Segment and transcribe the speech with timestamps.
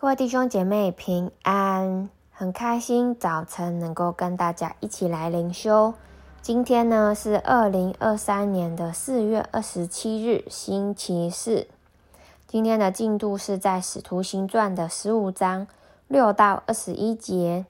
[0.00, 5.92] 各位弟兄姐妹平安，很开心早晨能够跟大家一起来灵修。
[6.40, 11.66] 今天呢是二零二三年的四月二十七日，星期四。
[12.46, 15.66] 今天的进度是在《使徒行传》的十五章
[16.08, 17.66] 六到二十一节，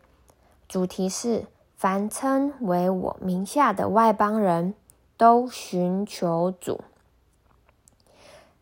[0.68, 4.74] 主题是凡称为我名下的外邦人
[5.16, 6.80] 都寻求主。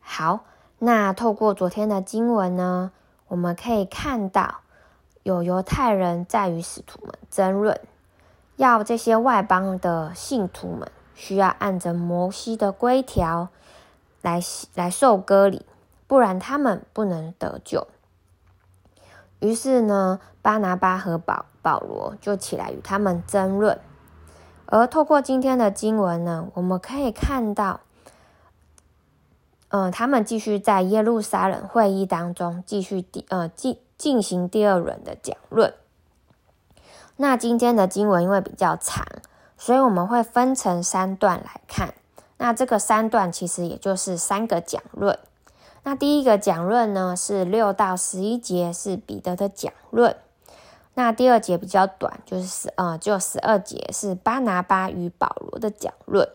[0.00, 0.46] 好，
[0.79, 2.93] 那透过昨天的经文呢，
[3.29, 4.60] 我们可以看到，
[5.23, 7.78] 有犹太人在与使徒们争论，
[8.56, 13.48] 要这些外邦的信徒们需要按着摩西的规条
[14.22, 14.41] 来
[14.74, 15.64] 来受割礼，
[16.06, 17.86] 不然他们不能得救。
[19.41, 23.78] 于是呢，巴拿巴和保保罗就起来与他们争论。
[24.66, 27.80] 而透过今天的经文呢，我们可以看到。
[29.70, 35.74] 嗯、他们继续在耶路撒冷会议当中继续第呃进进行第二轮的讲论。
[37.16, 39.05] 那今天的经文因为比较长，
[39.58, 41.92] 所以我们会分成三段来看。
[42.38, 45.19] 那这个三段其实也就是三个讲论。
[45.82, 50.16] 那第一个讲论呢是六到十一节是彼得的讲论。
[50.94, 56.28] 那第二节比较短，就是十呃就十二节是巴拿巴与保罗的讲论。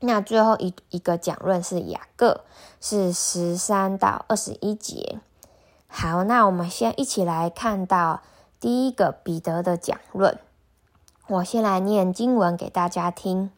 [0.00, 2.44] 那最后一一个讲论是雅各，
[2.80, 5.18] 是十三到二十一节。
[5.88, 8.22] 好，那我们先一起来看到
[8.60, 10.38] 第一个彼得的讲论。
[11.26, 13.50] 我先来念经文给大家听。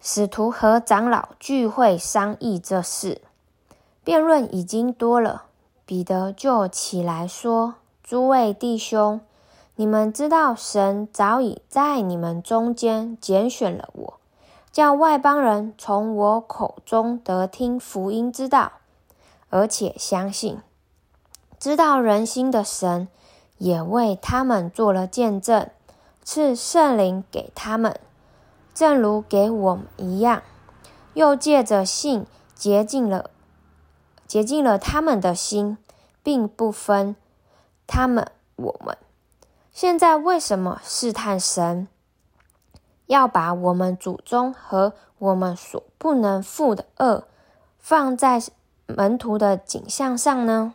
[0.00, 3.20] 使徒和长老聚会商议这事，
[4.02, 5.44] 辩论已经多了，
[5.84, 9.20] 彼得就起来说：“诸位弟兄，
[9.76, 14.18] 你们知道神早已在你们中间拣选了我。”
[14.72, 18.72] 叫外邦人从我口中得听福音之道，
[19.50, 20.60] 而且相信，
[21.58, 23.06] 知道人心的神
[23.58, 25.68] 也为他们做了见证，
[26.24, 28.00] 赐圣灵给他们，
[28.72, 30.42] 正如给我们一样，
[31.12, 33.30] 又借着信洁净了
[34.26, 35.76] 洁净了他们的心，
[36.22, 37.14] 并不分
[37.86, 38.26] 他们
[38.56, 38.96] 我们。
[39.70, 41.88] 现在为什么试探神？
[43.12, 47.28] 要把我们祖宗和我们所不能负的恶
[47.78, 48.42] 放在
[48.86, 50.72] 门徒的景象上呢？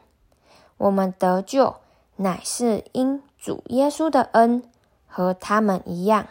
[0.78, 1.78] 我们得救
[2.18, 4.62] 乃是因主耶稣的恩，
[5.08, 6.28] 和他们一样，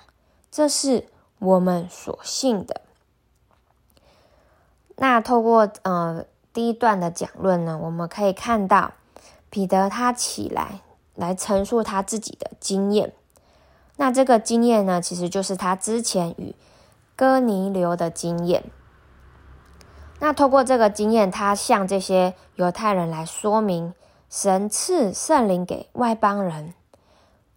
[0.48, 1.08] 这是
[1.40, 2.82] 我们所信的。
[4.94, 8.92] 那透过呃第一段的讲论呢，我们可以看到
[9.50, 10.82] 彼得他起来
[11.16, 13.12] 来陈述他自己的经验。
[13.96, 16.54] 那这个经验呢，其实就是他之前与
[17.16, 18.64] 哥尼流的经验。
[20.18, 23.94] 那透过这个经验，他向这些犹太人来说明，
[24.30, 26.74] 神赐圣灵给外邦人，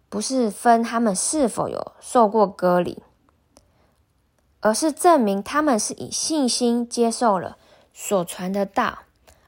[0.08, 3.02] 不是分他们是否有受过割礼，
[4.60, 7.56] 而是证明他们是以信心接受了
[7.92, 8.98] 所传的道，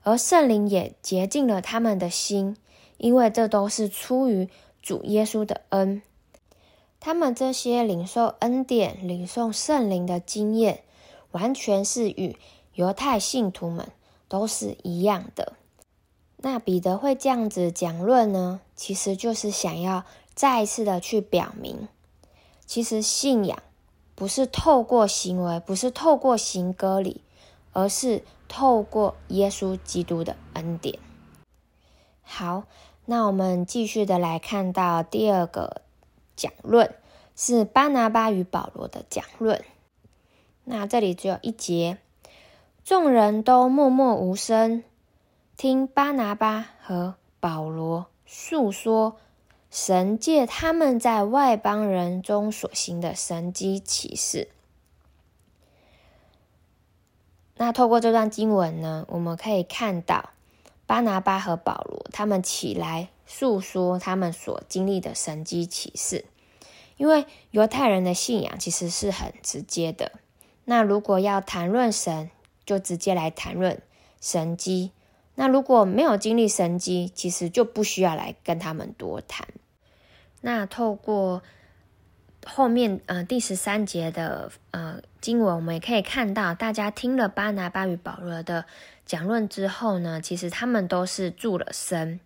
[0.03, 2.57] 而圣灵也洁净了他们的心，
[2.97, 4.49] 因为这都是出于
[4.81, 6.03] 主耶稣的恩。
[7.05, 10.85] 他们这些领受恩典、领受圣灵的经验，
[11.33, 12.37] 完全是与
[12.75, 13.89] 犹太信徒们
[14.29, 15.55] 都是一样的。
[16.37, 18.61] 那彼得会这样子讲论呢？
[18.77, 21.89] 其实就是想要再一次的去表明，
[22.67, 23.61] 其实信仰
[24.15, 27.23] 不是透过行为，不是透过行割礼，
[27.73, 31.01] 而是透过耶稣基督的恩典。
[32.23, 32.63] 好，
[33.07, 35.83] 那我们继续的来看到第二个。
[36.37, 36.95] 讲论
[37.35, 39.65] 是巴拿巴与保罗的讲论。
[40.65, 41.99] 那这里只有一节，
[42.85, 44.85] 众人都默默无声，
[45.57, 49.17] 听巴拿巴和保罗述说
[49.71, 54.49] 神借他们在外邦人中所行的神迹奇事。
[57.57, 60.31] 那透过这段经文呢，我们可以看到
[60.87, 66.27] 巴拿巴和保罗他们起来诉说他们所经历的神迹奇事。
[66.99, 70.13] 因为犹太人的信仰其实是很直接的，
[70.67, 72.31] 那如果要谈论神，
[72.65, 73.81] 就直接来谈论
[74.21, 74.93] 神迹；
[75.35, 79.49] 那如果没有经历神迹，其实就不需要来跟他们多谈。
[80.43, 81.43] 那透过
[82.45, 88.67] 后面呃第十三节的呃经文，我们也可以看到，大家听了巴拿巴与保罗的
[89.07, 92.21] 讲论之后呢，其实他们都是住了身，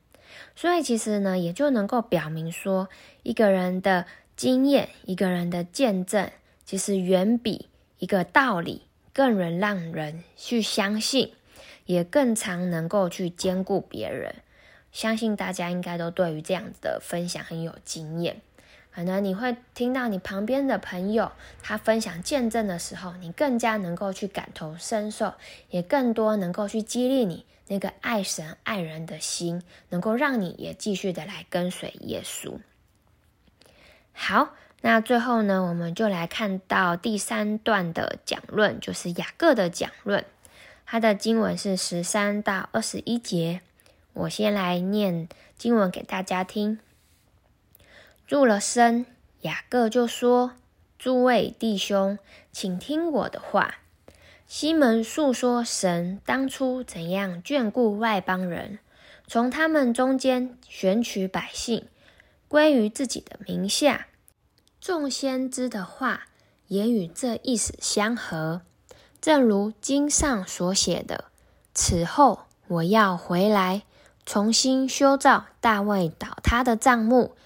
[0.55, 2.89] 所以其实呢，也就能够表明说
[3.23, 4.07] 一个人的。
[4.37, 6.31] 经验，一个人的见证，
[6.67, 8.83] 其实远比一个道理
[9.15, 11.33] 更能让人去相信，
[11.87, 14.35] 也更常能够去兼顾别人。
[14.93, 18.43] 相信大家应该都对于这样子的分享很有经验。
[18.97, 21.31] 可能你会听到你旁边的朋友
[21.63, 25.35] 他分享见证的时候，你更加能够去感同身受，
[25.69, 32.59] 也更多能够去激励你那个爱神爱人的心，能够让你也继续的来跟随耶稣。
[34.15, 40.25] 好，那最后呢，我们就来看到第三段的讲论，就是雅各的讲论。
[40.87, 43.61] 他的经文是十三到二十一节，
[44.15, 45.29] 我先来念
[45.59, 46.79] 经文给大家听。
[48.27, 49.07] 入了身，
[49.43, 50.53] 雅各就说
[50.99, 52.19] ：“诸位弟兄，
[52.51, 53.77] 请听我的话。
[54.49, 58.81] 西门述说神当初怎样眷顾外邦人，
[59.29, 61.87] 从他们中间选取百姓，
[62.49, 64.09] 归于自己的名下。
[64.81, 66.27] 众先知的话
[66.67, 68.63] 也与这意思相合，
[69.21, 71.27] 正如经上所写的：
[71.75, 73.83] 此后我要回来，
[74.25, 77.37] 重新修造大卫倒塌的帐幕。”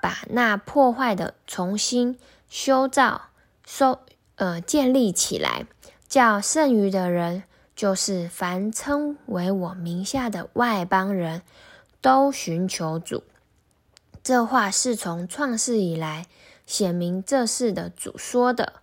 [0.00, 2.18] 把那破坏的重新
[2.48, 3.28] 修造、
[3.66, 4.00] 收
[4.36, 5.66] 呃建立起来，
[6.08, 7.44] 叫剩余的人，
[7.76, 11.42] 就是凡称为我名下的外邦人
[12.00, 13.22] 都寻求主。
[14.22, 16.26] 这话是从创世以来
[16.66, 18.74] 显明这事的主说的，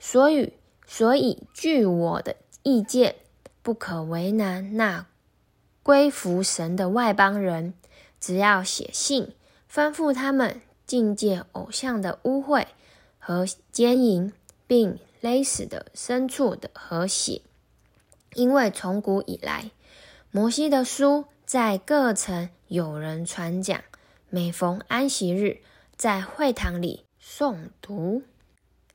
[0.00, 0.54] 所以
[0.86, 3.16] 所以据我的意见，
[3.62, 5.06] 不可为难那
[5.82, 7.74] 归服神的外邦人，
[8.20, 9.34] 只要写信。
[9.70, 12.66] 吩咐他们禁戒偶像的污秽
[13.18, 14.32] 和奸淫，
[14.66, 17.42] 并勒死的牲畜的和血，
[18.34, 19.70] 因为从古以来，
[20.30, 23.82] 摩西的书在各城有人传讲，
[24.30, 25.58] 每逢安息日，
[25.96, 28.22] 在会堂里诵读。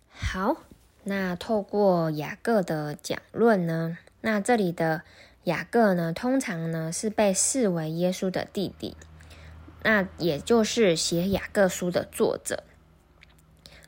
[0.10, 0.58] 好，
[1.04, 5.04] 那透过雅各的讲论呢，那这里的
[5.44, 8.96] 雅各呢，通常呢是被视为耶稣的弟弟。
[9.84, 12.64] 那也就是写雅各书的作者，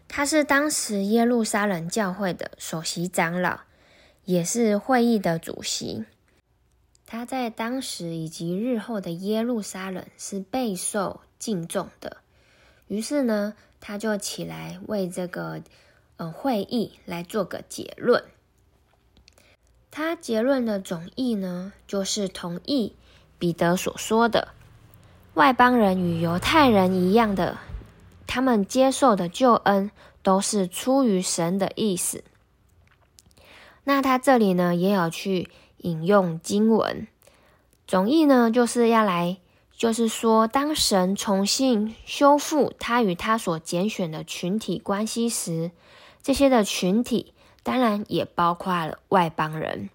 [0.08, 3.62] 他是当时耶路撒冷教会的首席长老，
[4.26, 6.06] 也是会议的主席。
[7.06, 12.18] 他在当时以及日后的耶路撒冷是备受敬重的。
[12.88, 15.62] 于是呢，他就起来为这个
[16.18, 18.24] 呃会议来做个结论。
[19.92, 22.96] 他结论的总意呢，就是同意
[23.40, 24.55] 彼得所说的。
[25.36, 27.58] 外邦人与犹太人一样的，
[28.26, 29.92] 他们接受的救恩
[30.24, 32.24] 都是出于神的意思。
[33.84, 35.50] 那他这里呢，也有去
[35.80, 37.06] 引用经文，
[37.86, 39.36] 总意呢就是要来，
[39.76, 45.72] 就是说，当神重新修复他与他所拣选的群体关系时，
[46.24, 49.90] 这些的群体当然也包括了外邦人，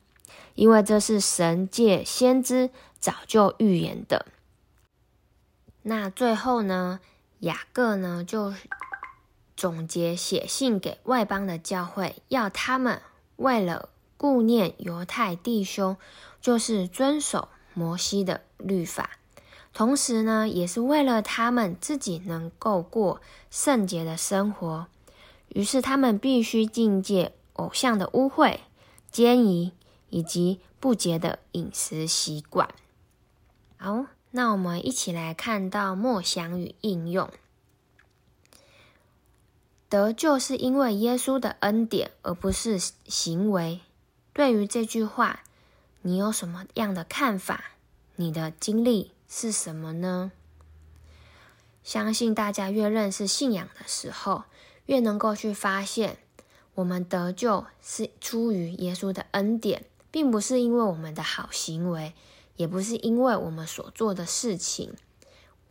[0.54, 4.26] 因为这是神借先知早就预言的。
[5.90, 7.00] 那最后呢，
[7.40, 8.54] 雅各呢就
[9.56, 13.02] 总结写信给外邦的教会，要他们
[13.34, 15.96] 为了顾念犹太弟兄，
[16.40, 19.18] 就是遵守摩西的律法，
[19.72, 23.20] 同时呢，也是为了他们自己能够过
[23.50, 24.86] 圣洁的生活。
[25.48, 28.58] 于是他们必须禁戒偶像的污秽、
[29.10, 29.72] 奸淫
[30.08, 32.68] 以及不洁的饮食习惯。
[33.76, 34.06] 好。
[34.32, 37.30] 那我们一起来看到默想与应用。
[39.88, 43.80] 得救是因为耶稣的恩典，而不是行为。
[44.32, 45.42] 对于这句话，
[46.02, 47.72] 你有什么样的看法？
[48.14, 50.30] 你的经历是什么呢？
[51.82, 54.44] 相信大家越认识信仰的时候，
[54.86, 56.18] 越能够去发现，
[56.74, 62.12] 我们得救是出于耶稣的恩典，并不是因为我们的好行为。
[62.60, 64.92] 也不是因为我们所做的事情，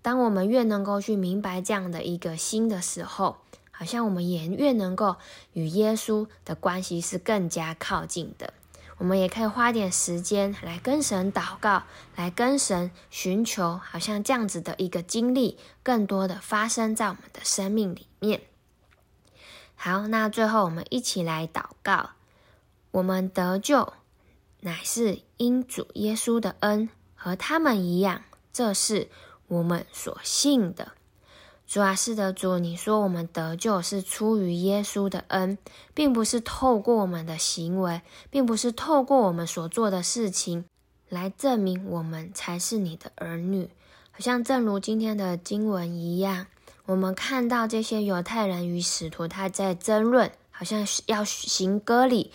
[0.02, 3.38] 当我们越能够去明白这样的一个心的时候，
[3.70, 5.18] 好像我们也越能够
[5.54, 8.56] 与耶稣的关系是更加靠近的。
[8.98, 11.84] 我们也可以花点时间来跟神祷告，
[12.16, 18.42] 来跟神寻求，好像这样子的一个经历，更多的发生在我们的生命里面。
[19.76, 22.10] 好，那最后我们一起来祷告，
[22.90, 23.94] 我们得救。
[24.62, 29.08] 乃是因主耶稣的恩，和他们一样，这是
[29.48, 30.92] 我们所信的。
[31.66, 35.58] 主啊，是的，主，你说我们得救是出于耶稣的恩，
[35.94, 40.66] 并不是透过我们的行为，并不是透过我们所做的事情
[41.08, 43.70] 来证明我们才是你的儿女。
[44.12, 46.48] 好像正如今天的经文一样，
[46.86, 52.34] 我们看到这些犹太人与使徒他在争论，好像要行割礼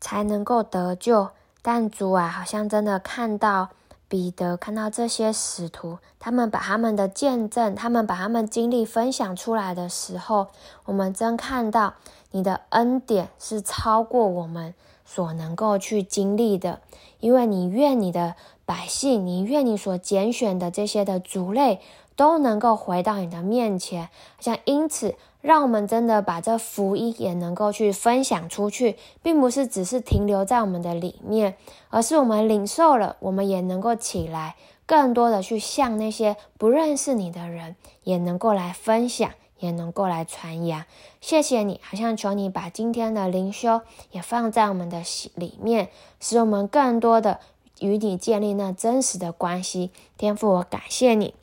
[0.00, 1.28] 才能够得救。
[1.66, 3.70] 但主啊，好像真的看到
[4.06, 10.46] 彼得看到这些使徒，他们把他们的见证，他们把他们经历分享出来的时候，
[10.84, 11.94] 我们真看到
[12.30, 16.78] 你的恩典是超过我们所能够去经历的，
[17.18, 21.80] 因为你愿你的百姓，你愿你所拣选的这些的族类
[22.16, 24.08] 都能够回到你的面前，
[24.40, 25.14] 像因此。
[25.42, 31.56] 让我们真的把这福音也能够去分享出去，并不是只是停留在我们的里面，
[31.88, 34.56] 而是我们领受了，我们也能够起来，
[34.86, 39.30] 更多的去向那些不认识你的人，也能够来分享，
[39.60, 40.84] 也能够来传扬。
[41.20, 45.02] 谢谢你，好像求你把今天的灵修也放在我们的
[45.36, 47.38] 里面，使我们更多的
[47.78, 49.92] 与你建立那真实的关系。
[50.18, 51.34] 天父，我感谢你。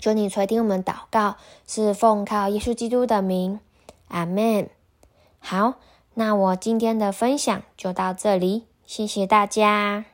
[0.00, 3.60] 求你垂听我们祷告，是奉靠耶稣基督的名，
[4.08, 4.68] 阿门。
[5.38, 5.74] 好，
[6.14, 10.06] 那我今天的分享就到这里，谢谢大家。